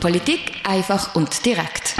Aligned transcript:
Politik 0.00 0.52
einfach 0.64 1.14
und 1.14 1.44
direkt. 1.44 1.96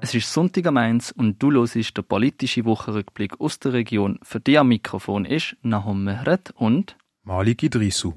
Es 0.00 0.14
ist 0.14 0.32
Sonntag 0.32 0.66
am 0.66 0.76
1 0.76 1.12
und 1.12 1.42
du 1.42 1.52
hörst 1.52 1.96
den 1.96 2.04
politischen 2.04 2.64
Wochenrückblick 2.64 3.40
aus 3.40 3.58
der 3.58 3.74
Region. 3.74 4.18
Für 4.22 4.40
dich 4.40 4.58
am 4.58 4.68
Mikrofon 4.68 5.24
ist 5.24 5.56
Nahum 5.62 6.04
Mehret 6.04 6.52
und 6.56 6.96
Malik 7.22 7.62
Idrisu. 7.62 8.14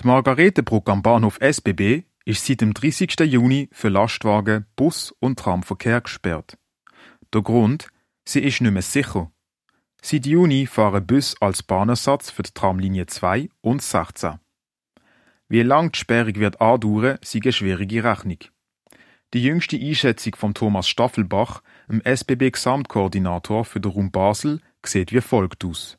Die 0.00 0.06
Margaretenbrücke 0.06 0.90
am 0.90 1.02
Bahnhof 1.02 1.38
SBB 1.40 2.04
ist 2.24 2.46
seit 2.46 2.60
dem 2.62 2.74
30. 2.74 3.20
Juni 3.20 3.68
für 3.72 3.90
Lastwagen, 3.90 4.66
Bus 4.76 5.14
und 5.20 5.38
Tramverkehr 5.38 6.00
gesperrt. 6.00 6.58
Der 7.34 7.42
Grund, 7.42 7.88
sie 8.24 8.40
ist 8.40 8.60
nicht 8.60 8.72
mehr 8.72 8.82
sicher. 8.82 9.30
Seit 10.04 10.26
Juni 10.26 10.66
fahren 10.66 11.06
Bus 11.06 11.36
als 11.40 11.62
Bahnersatz 11.62 12.28
für 12.28 12.42
die 12.42 12.50
Tramlinie 12.52 13.06
2 13.06 13.48
und 13.60 13.80
16. 13.82 14.40
Wie 15.48 15.62
lang 15.62 15.92
die 15.92 15.98
Sperrung 16.00 16.34
wird 16.34 16.60
andauern, 16.60 17.18
sei 17.22 17.38
eine 17.40 17.52
schwierige 17.52 18.02
Rechnung. 18.02 18.38
Die 19.32 19.44
jüngste 19.44 19.76
Einschätzung 19.76 20.34
von 20.34 20.54
Thomas 20.54 20.88
Staffelbach, 20.88 21.62
dem 21.88 22.02
SBB-Gesamtkoordinator 22.02 23.64
für 23.64 23.78
den 23.78 23.92
Raum 23.92 24.10
Basel, 24.10 24.60
sieht 24.84 25.12
wie 25.12 25.20
folgt 25.20 25.64
aus. 25.64 25.96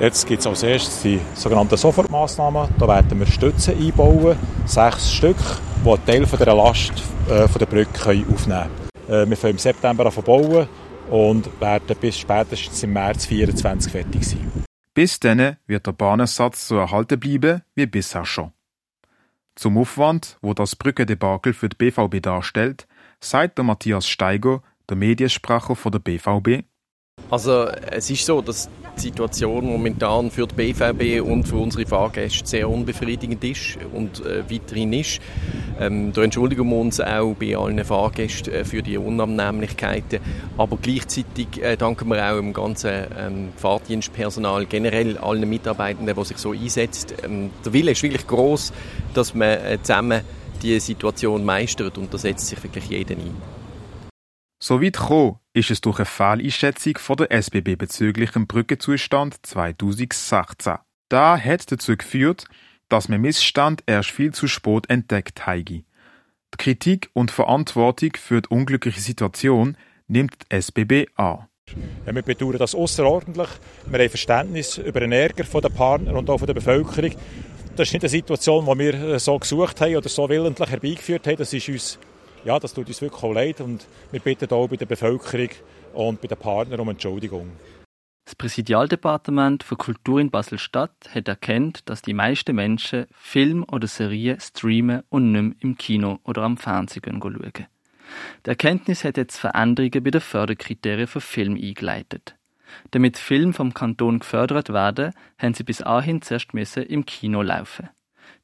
Jetzt 0.00 0.26
gibt 0.26 0.40
es 0.40 0.46
als 0.48 0.64
erstes 0.64 1.02
die 1.02 1.20
sogenannten 1.34 1.76
Sofortmaßnahmen. 1.76 2.70
Da 2.76 2.88
werden 2.88 3.20
wir 3.20 3.26
Stützen 3.26 3.78
einbauen, 3.78 4.36
sechs 4.64 5.12
Stück, 5.12 5.36
die 5.84 6.10
einen 6.10 6.28
Teil 6.28 6.44
der 6.44 6.54
Last 6.56 6.92
äh, 7.28 7.46
von 7.46 7.58
der 7.60 7.66
Brücke 7.66 8.24
aufnehmen 8.28 8.68
können. 9.06 9.26
Äh, 9.26 9.30
wir 9.30 9.36
fangen 9.36 9.52
im 9.52 9.58
September 9.58 10.06
an 10.06 10.24
bauen 10.24 10.66
und 11.12 11.60
werden 11.60 11.94
bis 12.00 12.18
spätestens 12.18 12.82
im 12.82 12.94
März 12.94 13.24
2024 13.28 13.92
fertig 13.92 14.26
sein. 14.26 14.64
Bis 14.94 15.20
dann 15.20 15.58
wird 15.66 15.86
der 15.86 15.92
Bahnersatz 15.92 16.68
so 16.68 16.78
erhalten 16.78 17.20
bleiben 17.20 17.60
wie 17.74 17.86
bisher 17.86 18.24
schon. 18.24 18.52
Zum 19.54 19.76
Aufwand, 19.76 20.38
wo 20.40 20.54
das 20.54 20.74
Brückendebakel 20.74 21.52
für 21.52 21.68
die 21.68 21.76
BVB 21.76 22.22
darstellt, 22.22 22.88
sagt 23.20 23.58
der 23.58 23.64
Matthias 23.64 24.08
Steiger, 24.08 24.62
der 24.88 24.96
Mediensprecher 24.96 25.76
von 25.76 25.92
der 25.92 25.98
BVB. 25.98 26.64
Also 27.30 27.66
es 27.90 28.10
ist 28.10 28.26
so, 28.26 28.42
dass 28.42 28.68
die 28.96 29.00
Situation 29.00 29.66
momentan 29.66 30.30
für 30.30 30.46
die 30.46 30.54
BVB 30.54 31.22
und 31.26 31.44
für 31.44 31.56
unsere 31.56 31.86
Fahrgäste 31.86 32.46
sehr 32.46 32.68
unbefriedigend 32.68 33.42
ist 33.44 33.78
und 33.92 34.24
äh, 34.24 34.44
weiterhin 34.50 34.92
ist. 34.92 35.20
Ähm, 35.80 36.12
da 36.12 36.22
entschuldigen 36.22 36.68
wir 36.68 36.76
uns 36.76 37.00
auch 37.00 37.34
bei 37.34 37.56
allen 37.56 37.82
Fahrgästen 37.84 38.52
äh, 38.52 38.64
für 38.64 38.82
die 38.82 38.98
Unannehmlichkeiten, 38.98 40.20
aber 40.58 40.76
gleichzeitig 40.80 41.62
äh, 41.62 41.76
danken 41.76 42.08
wir 42.08 42.22
auch 42.22 42.36
dem 42.36 42.52
ganzen 42.52 43.06
ähm, 43.18 43.48
Fahrdienstpersonal, 43.56 44.66
generell 44.66 45.16
allen 45.18 45.48
Mitarbeitenden, 45.48 46.14
die 46.14 46.24
sich 46.24 46.38
so 46.38 46.52
einsetzen. 46.52 47.16
Ähm, 47.24 47.50
der 47.64 47.72
Wille 47.72 47.92
ist 47.92 48.02
wirklich 48.02 48.26
groß, 48.26 48.72
dass 49.14 49.34
man 49.34 49.48
äh, 49.48 49.78
zusammen 49.82 50.22
die 50.62 50.78
Situation 50.78 51.44
meistert 51.44 51.98
und 51.98 52.12
da 52.12 52.18
setzt 52.18 52.46
sich 52.46 52.62
wirklich 52.62 52.88
jeder 52.88 53.14
ein. 53.14 53.34
So 54.62 54.80
weit 54.80 54.92
gekommen 54.92 55.41
ist 55.54 55.70
es 55.70 55.80
durch 55.80 55.98
eine 55.98 56.06
Fehleinschätzung 56.06 56.98
von 56.98 57.16
der 57.16 57.30
SBB 57.30 57.76
bezüglich 57.76 58.30
dem 58.30 58.46
Brückenzustand 58.46 59.44
2016. 59.44 60.76
Da 61.08 61.38
hat 61.38 61.70
dazu 61.70 61.96
geführt, 61.96 62.46
dass 62.88 63.08
man 63.08 63.20
Missstand 63.20 63.82
erst 63.86 64.10
viel 64.10 64.32
zu 64.32 64.48
spät 64.48 64.88
entdeckt 64.88 65.46
habe. 65.46 65.64
Die 65.64 65.84
Kritik 66.58 67.10
und 67.12 67.30
Verantwortung 67.30 68.12
für 68.16 68.42
die 68.42 68.48
unglückliche 68.48 69.00
Situation 69.00 69.76
nimmt 70.08 70.34
die 70.42 70.56
SBB 70.56 71.06
an. 71.16 71.46
Ja, 72.06 72.14
wir 72.14 72.22
bedauern 72.22 72.58
das 72.58 72.74
außerordentlich. 72.74 73.48
Wir 73.86 73.98
haben 74.00 74.08
Verständnis 74.08 74.78
über 74.78 75.00
den 75.00 75.12
Ärger 75.12 75.44
der 75.60 75.68
Partner 75.68 76.14
und 76.14 76.28
auch 76.28 76.44
der 76.44 76.54
Bevölkerung. 76.54 77.12
Das 77.76 77.88
ist 77.88 77.94
nicht 77.94 78.02
eine 78.02 78.10
Situation, 78.10 78.66
die 78.66 78.78
wir 78.78 78.94
äh, 78.94 79.18
so 79.18 79.38
gesucht 79.38 79.80
haben 79.80 79.96
oder 79.96 80.08
so 80.08 80.28
willentlich 80.28 80.70
herbeigeführt 80.70 81.26
haben. 81.26 81.36
Das 81.36 81.52
ist 81.52 81.68
uns 81.68 81.98
ja, 82.44 82.58
das 82.58 82.74
tut 82.74 82.88
uns 82.88 83.00
wirklich 83.00 83.22
auch 83.22 83.32
leid 83.32 83.60
und 83.60 83.86
wir 84.10 84.20
bitten 84.20 84.50
auch 84.52 84.68
bei 84.68 84.76
der 84.76 84.86
Bevölkerung 84.86 85.50
und 85.94 86.20
bei 86.20 86.28
den 86.28 86.38
Partnern 86.38 86.80
um 86.80 86.88
Entschuldigung. 86.88 87.50
Das 88.24 88.36
Präsidialdepartement 88.36 89.64
für 89.64 89.76
Kultur 89.76 90.20
in 90.20 90.30
Basel-Stadt 90.30 91.10
hat 91.12 91.28
erkannt, 91.28 91.82
dass 91.86 92.02
die 92.02 92.14
meisten 92.14 92.54
Menschen 92.54 93.06
Film 93.12 93.64
oder 93.70 93.88
Serien 93.88 94.38
streamen 94.40 95.02
und 95.08 95.32
nicht 95.32 95.42
mehr 95.42 95.54
im 95.60 95.76
Kino 95.76 96.20
oder 96.24 96.42
am 96.42 96.56
Fernsehen 96.56 97.20
schauen. 97.20 97.66
Die 98.46 98.50
Erkenntnis 98.50 99.04
hat 99.04 99.16
jetzt 99.16 99.38
Veränderungen 99.38 100.04
bei 100.04 100.10
den 100.10 100.20
Förderkriterien 100.20 101.08
für 101.08 101.20
Film 101.20 101.56
eingeleitet. 101.56 102.36
Damit 102.90 103.18
Filme 103.18 103.52
vom 103.52 103.74
Kanton 103.74 104.20
gefördert 104.20 104.72
werden, 104.72 105.12
haben 105.38 105.54
sie 105.54 105.64
bis 105.64 105.78
dahin 105.78 106.22
zuerst 106.22 106.54
im 106.54 107.04
Kino 107.04 107.42
laufen. 107.42 107.88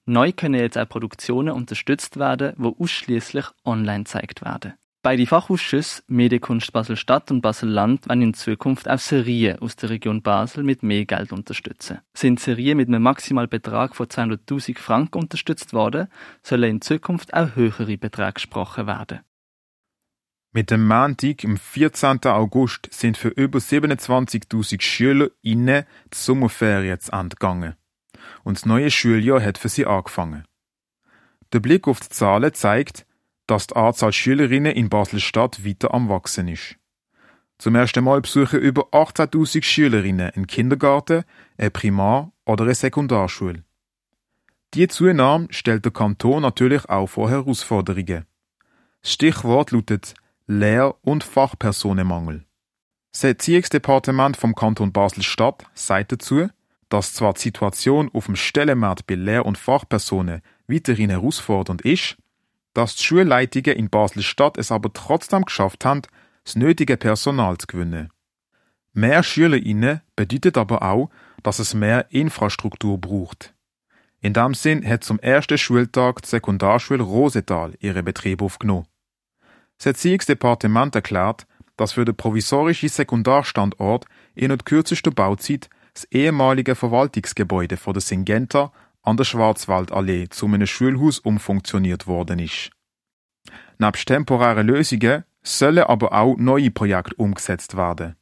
Neu 0.08 0.32
können 0.32 0.58
jetzt 0.58 0.78
auch 0.78 0.88
Produktionen 0.88 1.50
unterstützt 1.50 2.19
werden, 2.19 2.54
die 2.56 2.82
ausschließlich 2.82 3.44
online 3.66 4.04
gezeigt 4.04 4.42
werden. 4.42 4.72
Beide 5.02 5.26
Fachausschüsse 5.26 6.02
Medienkunst 6.06 6.72
Basel-Stadt 6.72 7.30
und 7.30 7.42
Basel-Land 7.42 8.08
werden 8.08 8.22
in 8.22 8.32
Zukunft 8.34 8.88
auch 8.88 8.98
Serien 8.98 9.58
aus 9.58 9.76
der 9.76 9.91
Region 9.91 10.22
Basel 10.22 10.64
mit 10.64 10.82
mehr 10.82 11.04
Geld 11.04 11.30
unterstützen. 11.30 11.98
Sind 12.14 12.41
Serien 12.41 12.78
mit 12.78 12.88
einem 12.88 13.02
Maximalbetrag 13.02 13.94
von 13.94 14.06
200.000 14.06 14.78
Franken 14.78 15.18
unterstützt 15.18 15.74
worden, 15.74 16.08
sollen 16.42 16.70
in 16.70 16.80
Zukunft 16.80 17.34
auch 17.34 17.54
höhere 17.54 17.98
Beträge 17.98 18.32
gesprochen 18.32 18.86
werden. 18.86 19.20
Mit 20.52 20.70
dem 20.70 20.88
Montag, 20.88 21.44
am 21.44 21.58
14. 21.58 22.24
August, 22.24 22.88
sind 22.91 23.18
für 23.18 23.28
über 23.28 23.58
27.000 23.58 24.80
Schüler 24.80 25.28
innen 25.42 25.84
die 26.12 26.16
Sommerferien 26.16 26.98
zu 26.98 27.12
Ende 27.12 27.36
gegangen 27.36 27.78
und 28.44 28.56
das 28.56 28.66
neue 28.66 28.90
Schuljahr 28.90 29.42
hat 29.42 29.58
für 29.58 29.68
sie 29.68 29.86
angefangen. 29.86 30.44
Der 31.52 31.60
Blick 31.60 31.88
auf 31.88 32.00
die 32.00 32.08
Zahlen 32.08 32.52
zeigt, 32.52 33.06
dass 33.46 33.66
die 33.66 33.76
Anzahl 33.76 34.12
Schülerinnen 34.12 34.72
in 34.72 34.88
Basel-Stadt 34.90 35.64
weiter 35.64 35.94
am 35.94 36.08
Wachsen 36.08 36.48
ist. 36.48 36.76
Zum 37.58 37.74
ersten 37.74 38.04
Mal 38.04 38.20
besuchen 38.20 38.60
über 38.60 38.82
18.000 38.92 39.64
Schülerinnen 39.64 40.30
einen 40.30 40.46
Kindergarten, 40.46 41.24
eine 41.56 41.70
Primar- 41.70 42.30
oder 42.44 42.64
eine 42.64 42.74
Sekundarschule. 42.74 43.64
Die 44.74 44.86
Zunahme 44.86 45.48
stellt 45.50 45.84
der 45.84 45.92
Kanton 45.92 46.42
natürlich 46.42 46.88
auch 46.88 47.06
vor 47.06 47.30
Herausforderungen. 47.30 48.26
Das 49.00 49.12
Stichwort 49.12 49.70
lautet 49.70 50.14
Lehr- 50.46 50.94
und 51.02 51.24
Fachpersonenmangel. 51.24 52.44
Das 53.12 53.24
Erziehungsdepartement 53.24 54.36
vom 54.36 54.54
Kanton 54.54 54.92
Basel-Stadt 54.92 55.64
sagt 55.74 56.12
dazu, 56.12 56.48
dass 56.88 57.15
zwar 57.15 57.34
die 57.34 57.41
Situation 57.41 58.10
auf 58.12 58.26
dem 58.26 58.37
Stellenmarkt 58.37 59.06
bei 59.06 59.15
Lehr- 59.15 59.47
und 59.47 59.59
Fachpersonen 59.59 60.43
weiterhin 60.66 61.10
herausfordernd 61.10 61.82
ist, 61.82 62.16
dass 62.75 62.97
die 62.97 63.04
Schulleitungen 63.04 63.76
in 63.76 63.91
Basel-Stadt 63.91 64.56
es 64.56 64.72
aber 64.72 64.93
trotzdem 64.93 65.44
geschafft 65.44 65.84
haben, 65.84 66.03
das 66.44 66.56
nötige 66.56 66.97
Personal 66.97 67.59
zu 67.59 67.66
gewinnen. 67.66 68.10
Mehr 68.93 69.22
SchülerInnen 69.22 70.00
bedeutet 70.16 70.56
aber 70.56 70.82
auch, 70.82 71.10
dass 71.43 71.59
es 71.59 71.75
mehr 71.75 72.06
Infrastruktur 72.10 72.98
braucht. 72.98 73.54
In 74.21 74.32
dem 74.32 74.54
Sinn 74.54 74.87
hat 74.87 75.04
zum 75.04 75.21
ersten 75.21 75.59
Schultag 75.59 76.22
die 76.22 76.28
Sekundarschule 76.28 77.03
Rosetal 77.03 77.75
ihre 77.78 78.03
Betrieb 78.03 78.43
aufgenommen. 78.43 78.87
Das 79.77 79.87
Erziehungsdepartement 79.87 80.94
erklärt, 80.94 81.47
dass 81.77 81.93
für 81.93 82.04
den 82.04 82.16
provisorischen 82.16 82.88
Sekundarstandort 82.88 84.06
in 84.34 84.48
der 84.48 84.59
kürzesten 84.59 85.15
Bauzeit 85.15 85.71
das 85.98 86.12
ehemalige 86.12 86.76
Verwaltungsgebäude 86.76 87.76
von 87.76 87.92
der 87.92 88.00
Syngenta 88.00 88.70
an 89.03 89.16
der 89.16 89.25
Schwarzwaldallee 89.25 90.28
zu 90.28 90.47
einem 90.47 90.66
Schulhaus 90.66 91.19
umfunktioniert 91.19 92.06
worden 92.06 92.38
ist. 92.38 92.70
Nebst 93.78 94.06
temporären 94.06 94.69
Lösungen 94.69 95.25
sollen 95.42 95.82
aber 95.82 96.12
auch 96.12 96.36
neue 96.36 96.70
Projekte 96.70 97.16
umgesetzt 97.16 97.76
werden. 97.76 98.14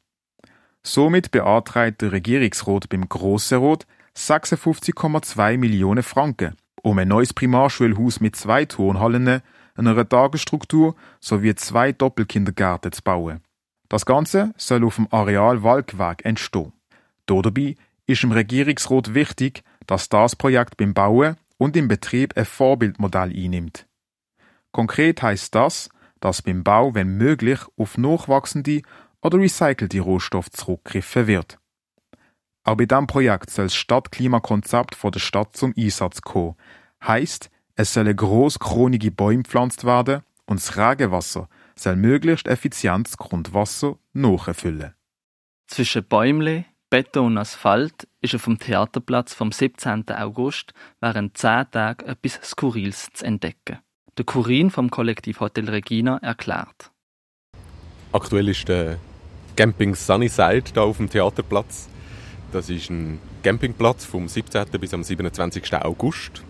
Somit 0.82 1.30
beantragt 1.32 2.00
der 2.00 2.12
Regierungsrat 2.12 2.88
beim 2.88 3.08
Grossen 3.10 3.58
Rot 3.58 3.86
56,2 4.16 5.58
Millionen 5.58 6.02
Franken, 6.02 6.56
um 6.82 6.98
ein 6.98 7.08
neues 7.08 7.34
Primarschulhaus 7.34 8.20
mit 8.20 8.36
zwei 8.36 8.64
Turnhallen, 8.64 9.42
einer 9.74 10.08
Tagesstruktur 10.08 10.94
sowie 11.20 11.54
zwei 11.56 11.92
Doppelkindergärten 11.92 12.92
zu 12.92 13.02
bauen. 13.02 13.42
Das 13.90 14.06
Ganze 14.06 14.54
soll 14.56 14.84
auf 14.84 14.96
dem 14.96 15.08
Areal 15.10 15.62
Walkweg 15.62 16.24
entstehen. 16.24 16.72
Dabei 17.26 17.76
ist 18.06 18.22
dem 18.22 18.32
Regierungsrat 18.32 19.14
wichtig, 19.14 19.62
dass 19.86 20.08
das 20.08 20.36
Projekt 20.36 20.76
beim 20.76 20.94
Bauen 20.94 21.36
und 21.58 21.76
im 21.76 21.88
Betrieb 21.88 22.36
ein 22.36 22.44
Vorbildmodell 22.44 23.32
einnimmt. 23.34 23.86
Konkret 24.72 25.22
heißt 25.22 25.54
das, 25.54 25.88
dass 26.20 26.42
beim 26.42 26.64
Bau, 26.64 26.94
wenn 26.94 27.16
möglich, 27.16 27.60
auf 27.76 27.98
nachwachsende 27.98 28.82
oder 29.22 29.38
recycelte 29.38 30.00
Rohstoffe 30.00 30.50
zurückgegriffen 30.50 31.26
wird. 31.26 31.58
Auch 32.64 32.76
bei 32.76 32.86
diesem 32.86 33.06
Projekt 33.06 33.50
soll 33.50 33.66
das 33.66 33.74
Stadtklimakonzept 33.74 34.94
von 34.94 35.12
der 35.12 35.20
Stadt 35.20 35.56
zum 35.56 35.72
Einsatz 35.76 36.20
kommen. 36.20 36.56
Heißt, 37.06 37.50
es 37.76 37.92
sollen 37.92 38.16
gross 38.16 38.58
kronige 38.58 39.10
Bäume 39.10 39.42
gepflanzt 39.42 39.84
werden 39.84 40.22
und 40.46 40.60
das 40.60 40.76
Regenwasser 40.76 41.48
soll 41.76 41.96
möglichst 41.96 42.48
effizient 42.48 43.06
das 43.06 43.16
Grundwasser 43.16 43.98
nachfüllen. 44.12 44.94
Zwischen 45.68 46.06
Bäumle, 46.06 46.64
Beton 46.88 47.26
und 47.26 47.38
Asphalt 47.38 48.06
ist 48.20 48.36
auf 48.36 48.44
dem 48.44 48.60
Theaterplatz 48.60 49.34
vom 49.34 49.50
17. 49.50 50.04
August 50.10 50.72
während 51.00 51.36
zehn 51.36 51.68
Tagen 51.72 52.06
etwas 52.06 52.38
Skurriles 52.44 53.08
zu 53.12 53.24
entdecken. 53.24 53.80
Der 54.16 54.24
Kurin 54.24 54.70
vom 54.70 54.88
Kollektiv 54.88 55.40
Hotel 55.40 55.68
Regina 55.68 56.18
erklärt. 56.18 56.92
Aktuell 58.12 58.48
ist 58.48 58.68
der 58.68 58.98
Camping 59.56 59.96
Sunnyside 59.96 60.62
da 60.74 60.82
auf 60.82 60.98
dem 60.98 61.10
Theaterplatz. 61.10 61.88
Das 62.52 62.70
ist 62.70 62.88
ein 62.88 63.18
Campingplatz 63.42 64.04
vom 64.04 64.28
17. 64.28 64.66
bis 64.80 64.94
am 64.94 65.02
27. 65.02 65.74
August. 65.74 66.44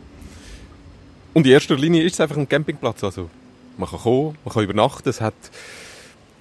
Und 1.33 1.47
in 1.47 1.53
erster 1.53 1.77
Linie 1.77 2.03
ist 2.03 2.15
es 2.15 2.21
einfach 2.21 2.37
ein 2.37 2.49
Campingplatz. 2.49 3.03
Also 3.03 3.31
man 3.79 3.89
kann 3.89 4.01
kommen, 4.01 4.37
man 4.45 4.53
kann 4.53 4.65
übernachten. 4.65 5.09
Es 5.09 5.23
hat 5.23 5.35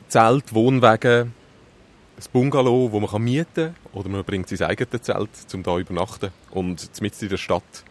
Zelt, 0.09 0.53
Wohnwagen, 0.53 1.33
ein 2.17 2.23
Bungalow, 2.31 2.91
wo 2.91 2.99
man 2.99 3.23
mieten 3.23 3.45
kann. 3.53 3.75
Oder 3.93 4.09
man 4.09 4.23
bringt 4.23 4.49
sein 4.49 4.69
eigenes 4.69 5.01
Zelt, 5.01 5.29
um 5.53 5.63
hier 5.63 5.63
zu 5.63 5.79
übernachten. 5.79 6.31
Und 6.51 7.01
mitten 7.01 7.23
in 7.25 7.29
der 7.29 7.37
Stadt 7.37 7.83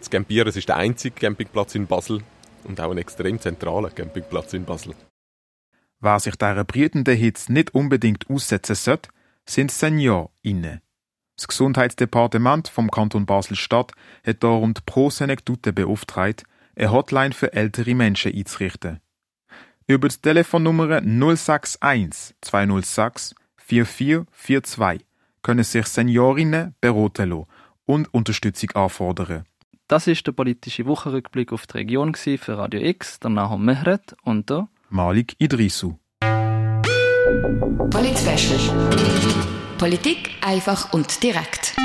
zu 0.00 0.10
campieren. 0.10 0.48
Ist 0.48 0.68
der 0.68 0.76
einzige 0.76 1.14
Campingplatz 1.14 1.74
in 1.74 1.86
Basel 1.86 2.22
und 2.64 2.80
auch 2.80 2.90
ein 2.90 2.98
extrem 2.98 3.40
zentraler 3.40 3.90
Campingplatz 3.90 4.52
in 4.52 4.64
Basel. 4.64 4.94
Wer 6.00 6.20
sich 6.20 6.36
dieser 6.36 6.64
brütenden 6.64 7.16
Hitze 7.16 7.52
nicht 7.52 7.74
unbedingt 7.74 8.30
aussetzen 8.30 8.76
sollte, 8.76 9.10
sind 9.46 9.72
Senioren 9.72 10.28
inne. 10.42 10.80
Das 11.36 11.48
Gesundheitsdepartement 11.48 12.68
vom 12.68 12.90
Kanton 12.90 13.26
Basel-Stadt 13.26 13.92
hat 14.24 14.42
darum 14.42 14.74
die 14.74 14.80
Pro 14.84 15.08
Senectute 15.10 15.72
beauftragt, 15.72 16.44
eine 16.76 16.92
Hotline 16.92 17.32
für 17.32 17.52
ältere 17.52 17.94
Menschen 17.94 18.34
einzurichten. 18.34 19.00
Über 19.86 20.08
die 20.08 20.16
Telefonnummer 20.16 21.00
061 21.00 22.34
206 22.40 23.34
4442 23.68 25.06
können 25.42 25.62
sich 25.62 25.86
Seniorinnen 25.86 26.74
beraten 26.80 27.28
lassen 27.30 27.46
und 27.84 28.12
Unterstützung 28.14 28.70
anfordern. 28.72 29.44
Das 29.88 30.06
ist 30.06 30.26
der 30.26 30.32
politische 30.32 30.86
Wochenrückblick 30.86 31.52
auf 31.52 31.66
die 31.66 31.78
Region 31.78 32.14
für 32.14 32.58
Radio 32.58 32.80
X, 32.80 33.20
der 33.20 33.30
Nahum 33.30 33.64
Mehret 33.64 34.16
und 34.22 34.48
der 34.48 34.68
Malik 34.88 35.34
Idrisu. 35.38 35.96
Polit 37.90 38.18
Politik 39.78 40.30
einfach 40.42 40.92
und 40.92 41.22
direkt. 41.22 41.76